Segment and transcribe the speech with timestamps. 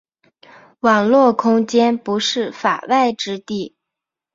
[0.79, 3.75] 网络空间不是“法外之地”。